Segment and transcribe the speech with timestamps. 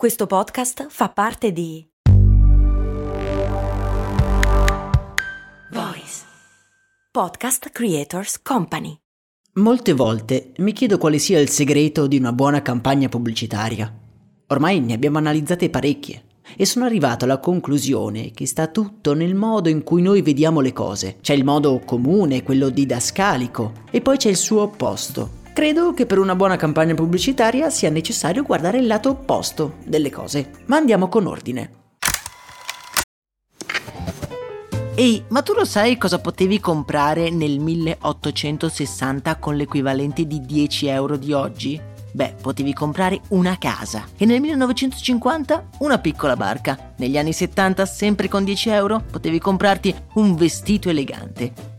[0.00, 1.86] Questo podcast fa parte di
[5.70, 6.22] Voice
[7.12, 8.96] Podcast Creators Company.
[9.56, 13.94] Molte volte mi chiedo quale sia il segreto di una buona campagna pubblicitaria.
[14.46, 16.22] Ormai ne abbiamo analizzate parecchie
[16.56, 20.72] e sono arrivato alla conclusione che sta tutto nel modo in cui noi vediamo le
[20.72, 21.18] cose.
[21.20, 26.18] C'è il modo comune, quello didascalico, e poi c'è il suo opposto, Credo che per
[26.18, 31.26] una buona campagna pubblicitaria sia necessario guardare il lato opposto delle cose, ma andiamo con
[31.26, 31.78] ordine.
[34.94, 41.16] Ehi, ma tu lo sai cosa potevi comprare nel 1860 con l'equivalente di 10 euro
[41.16, 41.80] di oggi?
[42.12, 46.92] Beh, potevi comprare una casa e nel 1950 una piccola barca.
[46.96, 51.78] Negli anni 70, sempre con 10 euro, potevi comprarti un vestito elegante.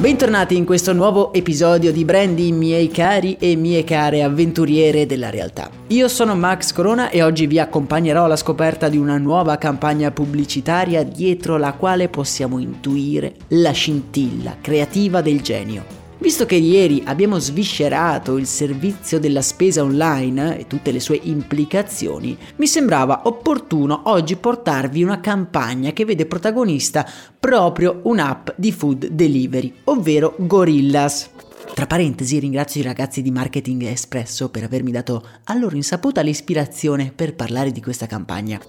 [0.00, 5.68] Bentornati in questo nuovo episodio di Brandy, miei cari e mie care avventuriere della realtà.
[5.88, 11.02] Io sono Max Corona e oggi vi accompagnerò alla scoperta di una nuova campagna pubblicitaria
[11.02, 15.99] dietro la quale possiamo intuire la scintilla creativa del genio.
[16.20, 22.36] Visto che ieri abbiamo sviscerato il servizio della spesa online e tutte le sue implicazioni,
[22.56, 27.08] mi sembrava opportuno oggi portarvi una campagna che vede protagonista
[27.40, 31.30] proprio un'app di food delivery, ovvero Gorillas.
[31.72, 37.12] Tra parentesi ringrazio i ragazzi di Marketing Espresso per avermi dato a loro insaputa l'ispirazione
[37.16, 38.60] per parlare di questa campagna.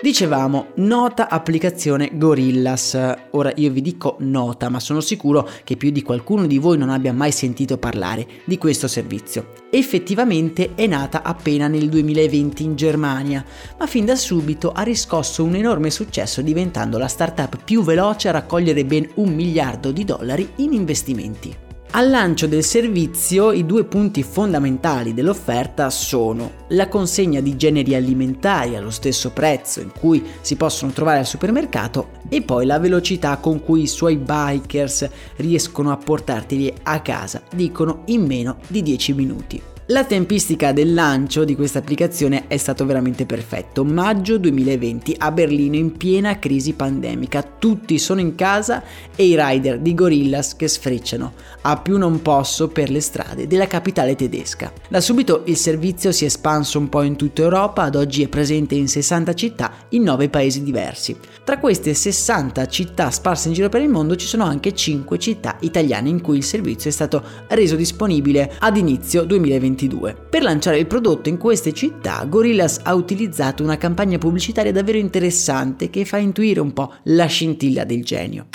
[0.00, 2.96] Dicevamo, nota applicazione Gorillas.
[3.32, 6.88] Ora io vi dico nota, ma sono sicuro che più di qualcuno di voi non
[6.88, 9.54] abbia mai sentito parlare di questo servizio.
[9.70, 13.44] Effettivamente è nata appena nel 2020 in Germania,
[13.76, 18.32] ma fin da subito ha riscosso un enorme successo diventando la startup più veloce a
[18.32, 21.66] raccogliere ben un miliardo di dollari in investimenti.
[21.90, 28.76] Al lancio del servizio i due punti fondamentali dell'offerta sono la consegna di generi alimentari
[28.76, 33.64] allo stesso prezzo in cui si possono trovare al supermercato e poi la velocità con
[33.64, 39.62] cui i suoi bikers riescono a portarteli a casa, dicono in meno di 10 minuti.
[39.90, 43.86] La tempistica del lancio di questa applicazione è stato veramente perfetto.
[43.86, 47.42] Maggio 2020 a Berlino in piena crisi pandemica.
[47.42, 48.82] Tutti sono in casa
[49.16, 51.32] e i rider di Gorillas che sfrecciano
[51.62, 54.70] a più non posso per le strade della capitale tedesca.
[54.90, 58.28] Da subito il servizio si è espanso un po' in tutta Europa, ad oggi è
[58.28, 61.16] presente in 60 città in 9 paesi diversi.
[61.44, 65.56] Tra queste 60 città sparse in giro per il mondo ci sono anche 5 città
[65.60, 69.76] italiane in cui il servizio è stato reso disponibile ad inizio 2020.
[69.78, 70.16] 2022.
[70.28, 75.88] Per lanciare il prodotto in queste città, Gorillas ha utilizzato una campagna pubblicitaria davvero interessante
[75.90, 78.46] che fa intuire un po' la scintilla del genio.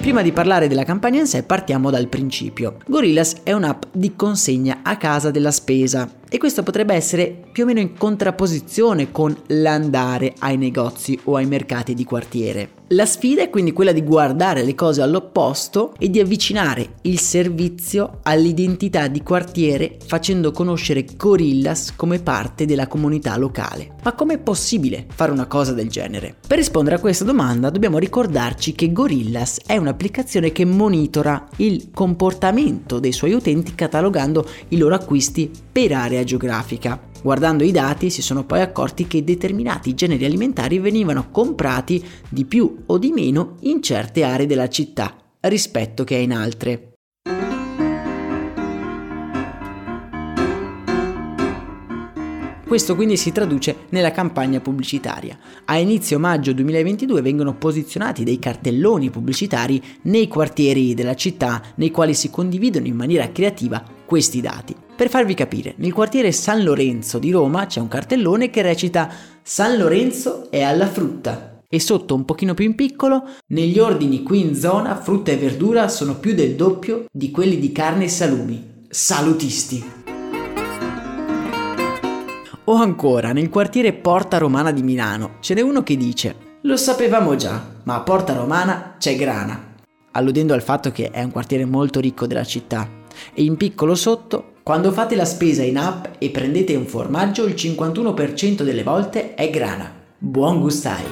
[0.00, 2.76] Prima di parlare della campagna in sé partiamo dal principio.
[2.86, 7.66] Gorillas è un'app di consegna a casa della spesa e questo potrebbe essere più o
[7.66, 12.70] meno in contrapposizione con l'andare ai negozi o ai mercati di quartiere.
[12.90, 18.20] La sfida è quindi quella di guardare le cose all'opposto e di avvicinare il servizio
[18.22, 23.94] all'identità di quartiere facendo conoscere Gorillas come parte della comunità locale.
[24.04, 26.36] Ma com'è possibile fare una cosa del genere?
[26.46, 33.00] Per rispondere a questa domanda dobbiamo ricordarci che Gorillas è un'applicazione che monitora il comportamento
[33.00, 36.98] dei suoi utenti catalogando i loro acquisti per area geografica.
[37.22, 42.84] Guardando i dati si sono poi accorti che determinati generi alimentari venivano comprati di più
[42.86, 46.92] o di meno in certe aree della città rispetto che in altre.
[52.66, 55.38] Questo quindi si traduce nella campagna pubblicitaria.
[55.66, 62.14] A inizio maggio 2022 vengono posizionati dei cartelloni pubblicitari nei quartieri della città nei quali
[62.14, 64.84] si condividono in maniera creativa questi dati.
[64.96, 69.10] Per farvi capire, nel quartiere San Lorenzo di Roma c'è un cartellone che recita
[69.42, 71.60] San Lorenzo è alla frutta.
[71.68, 75.88] E sotto un pochino più in piccolo, negli ordini qui in zona frutta e verdura
[75.88, 78.84] sono più del doppio di quelli di carne e salumi.
[78.88, 79.84] Salutisti!
[82.64, 87.36] O ancora, nel quartiere Porta Romana di Milano, ce n'è uno che dice Lo sapevamo
[87.36, 89.74] già, ma a Porta Romana c'è grana,
[90.12, 92.88] alludendo al fatto che è un quartiere molto ricco della città.
[93.34, 97.54] E in piccolo sotto quando fate la spesa in app e prendete un formaggio, il
[97.54, 99.88] 51% delle volte è grana.
[100.18, 101.04] Buon gustai!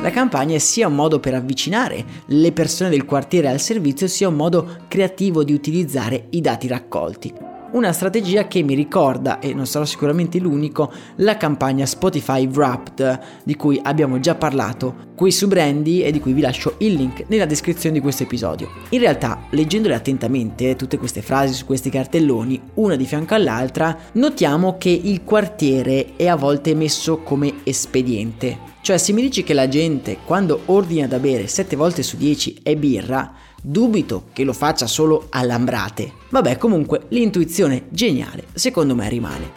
[0.00, 4.28] La campagna è sia un modo per avvicinare le persone del quartiere al servizio, sia
[4.28, 9.66] un modo creativo di utilizzare i dati raccolti una strategia che mi ricorda, e non
[9.66, 16.00] sarò sicuramente l'unico, la campagna Spotify Wrapped di cui abbiamo già parlato qui su Brandy
[16.02, 18.70] e di cui vi lascio il link nella descrizione di questo episodio.
[18.90, 24.76] In realtà, leggendole attentamente, tutte queste frasi su questi cartelloni, una di fianco all'altra, notiamo
[24.78, 28.70] che il quartiere è a volte messo come espediente.
[28.82, 32.60] Cioè, se mi dici che la gente, quando ordina da bere 7 volte su 10
[32.64, 33.32] è birra,
[33.64, 36.12] Dubito che lo faccia solo a lambrate.
[36.30, 39.52] Vabbè, comunque l'intuizione geniale secondo me rimane.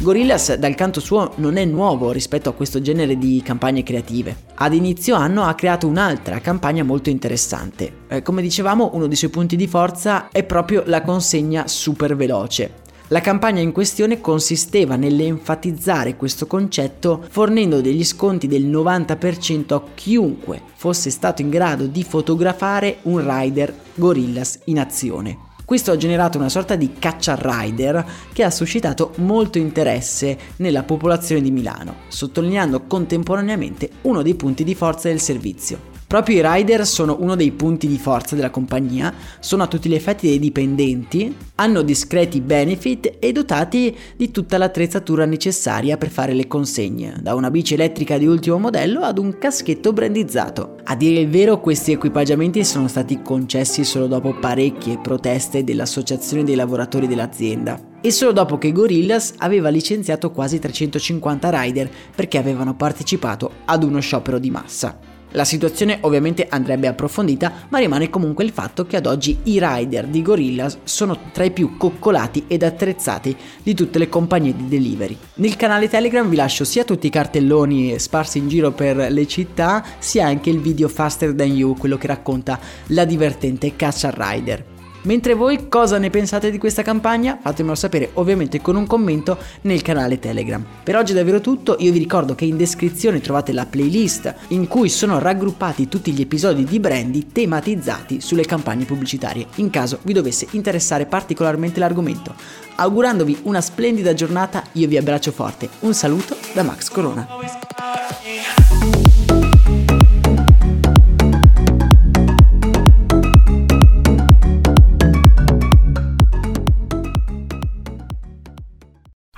[0.00, 4.34] Gorillaz dal canto suo non è nuovo rispetto a questo genere di campagne creative.
[4.54, 7.98] Ad inizio anno ha creato un'altra campagna molto interessante.
[8.08, 12.80] Eh, come dicevamo, uno dei suoi punti di forza è proprio la consegna super veloce.
[13.12, 20.62] La campagna in questione consisteva nell'enfatizzare questo concetto fornendo degli sconti del 90% a chiunque
[20.76, 25.36] fosse stato in grado di fotografare un rider Gorillas in azione.
[25.62, 31.42] Questo ha generato una sorta di caccia rider che ha suscitato molto interesse nella popolazione
[31.42, 35.91] di Milano, sottolineando contemporaneamente uno dei punti di forza del servizio.
[36.12, 39.94] Proprio i rider sono uno dei punti di forza della compagnia, sono a tutti gli
[39.94, 46.46] effetti dei dipendenti, hanno discreti benefit e dotati di tutta l'attrezzatura necessaria per fare le
[46.46, 50.76] consegne, da una bici elettrica di ultimo modello ad un caschetto brandizzato.
[50.84, 56.56] A dire il vero, questi equipaggiamenti sono stati concessi solo dopo parecchie proteste dell'associazione dei
[56.56, 63.50] lavoratori dell'azienda e solo dopo che Gorillaz aveva licenziato quasi 350 rider perché avevano partecipato
[63.64, 65.11] ad uno sciopero di massa.
[65.32, 70.06] La situazione ovviamente andrebbe approfondita, ma rimane comunque il fatto che ad oggi i rider
[70.06, 75.16] di Gorillaz sono tra i più coccolati ed attrezzati di tutte le compagnie di delivery.
[75.34, 79.84] Nel canale Telegram vi lascio sia tutti i cartelloni sparsi in giro per le città,
[79.98, 82.58] sia anche il video Faster Than You, quello che racconta
[82.88, 84.71] la divertente caccia rider.
[85.04, 87.38] Mentre voi cosa ne pensate di questa campagna?
[87.42, 90.64] Fatemelo sapere ovviamente con un commento nel canale Telegram.
[90.82, 94.68] Per oggi è davvero tutto, io vi ricordo che in descrizione trovate la playlist in
[94.68, 100.12] cui sono raggruppati tutti gli episodi di Brandy tematizzati sulle campagne pubblicitarie, in caso vi
[100.12, 102.34] dovesse interessare particolarmente l'argomento.
[102.76, 105.68] Augurandovi una splendida giornata, io vi abbraccio forte.
[105.80, 107.26] Un saluto da Max Corona.